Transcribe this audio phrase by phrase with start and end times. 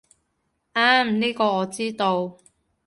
[0.73, 2.37] 啱，呢個我知道